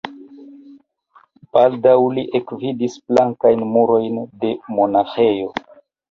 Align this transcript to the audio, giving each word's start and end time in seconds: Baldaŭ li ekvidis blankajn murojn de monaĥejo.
Baldaŭ 1.57 1.97
li 2.15 2.23
ekvidis 2.39 2.95
blankajn 3.11 3.61
murojn 3.75 4.17
de 4.45 4.55
monaĥejo. 4.79 5.53